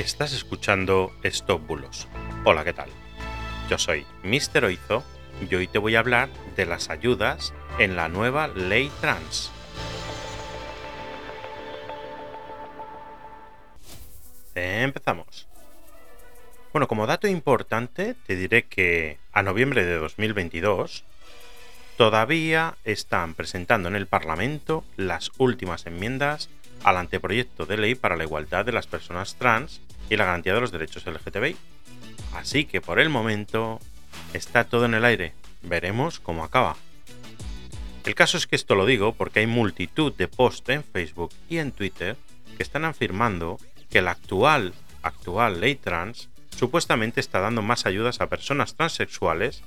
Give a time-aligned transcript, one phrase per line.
[0.00, 2.08] Estás escuchando Stop Bulos.
[2.46, 2.88] Hola, ¿qué tal?
[3.68, 4.64] Yo soy Mr.
[4.64, 5.04] Oizo
[5.46, 9.52] y hoy te voy a hablar de las ayudas en la nueva ley trans.
[14.54, 15.46] Empezamos.
[16.72, 21.04] Bueno, como dato importante, te diré que a noviembre de 2022
[21.98, 26.48] todavía están presentando en el Parlamento las últimas enmiendas
[26.84, 30.60] al anteproyecto de ley para la igualdad de las personas trans y la garantía de
[30.60, 31.56] los derechos LGTBI.
[32.34, 33.80] Así que por el momento
[34.34, 35.32] está todo en el aire.
[35.62, 36.76] Veremos cómo acaba.
[38.04, 41.58] El caso es que esto lo digo porque hay multitud de posts en Facebook y
[41.58, 42.16] en Twitter
[42.56, 48.28] que están afirmando que la actual, actual ley trans supuestamente está dando más ayudas a
[48.28, 49.62] personas transexuales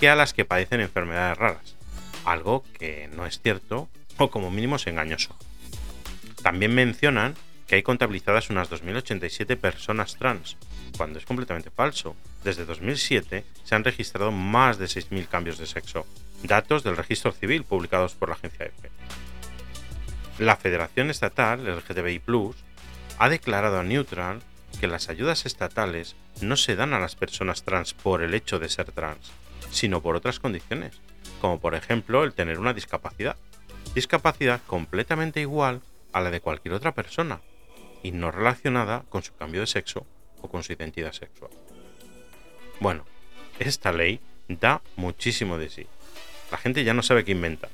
[0.00, 1.76] que a las que padecen enfermedades raras.
[2.24, 5.36] Algo que no es cierto o como mínimo es engañoso.
[6.42, 7.34] También mencionan
[7.66, 10.56] que hay contabilizadas unas 2.087 personas trans,
[10.96, 12.16] cuando es completamente falso.
[12.42, 16.06] Desde 2007 se han registrado más de 6.000 cambios de sexo,
[16.42, 18.90] datos del registro civil publicados por la agencia EFE.
[20.38, 22.56] La Federación Estatal LGTBI Plus
[23.18, 24.40] ha declarado a Neutral
[24.80, 28.68] que las ayudas estatales no se dan a las personas trans por el hecho de
[28.68, 29.30] ser trans,
[29.70, 31.00] sino por otras condiciones,
[31.40, 33.36] como por ejemplo el tener una discapacidad.
[33.94, 37.40] Discapacidad completamente igual a la de cualquier otra persona,
[38.04, 40.06] y no relacionada con su cambio de sexo
[40.42, 41.50] o con su identidad sexual.
[42.78, 43.04] Bueno,
[43.58, 45.86] esta ley da muchísimo de sí.
[46.52, 47.70] La gente ya no sabe qué inventar,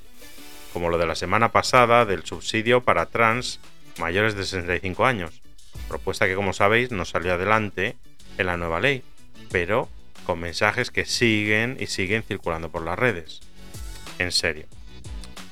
[0.73, 3.59] como lo de la semana pasada del subsidio para trans
[3.99, 5.43] mayores de 65 años,
[5.89, 7.97] propuesta que como sabéis no salió adelante
[8.39, 9.03] en la nueva ley,
[9.51, 9.89] pero
[10.25, 13.41] con mensajes que siguen y siguen circulando por las redes.
[14.21, 14.67] En serio,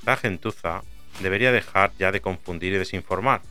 [0.06, 0.84] la gentuza
[1.20, 3.42] debería dejar ya de confundir y desinformar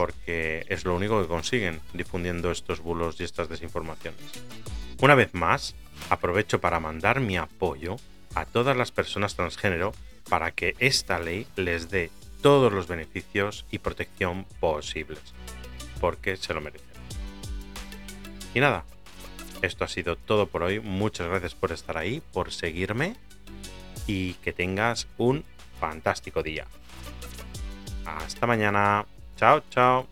[0.00, 4.18] porque es lo único que consiguen difundiendo estos bulos y estas desinformaciones.
[5.02, 5.74] Una vez más,
[6.08, 7.96] aprovecho para mandar mi apoyo
[8.34, 9.92] a todas las personas transgénero
[10.30, 15.20] para que esta ley les dé todos los beneficios y protección posibles,
[16.00, 16.88] porque se lo merecen.
[18.54, 18.86] Y nada,
[19.60, 20.80] esto ha sido todo por hoy.
[20.80, 23.16] Muchas gracias por estar ahí, por seguirme
[24.06, 25.44] y que tengas un
[25.78, 26.66] fantástico día.
[28.06, 29.04] Hasta mañana.
[29.40, 30.06] Chao, chao.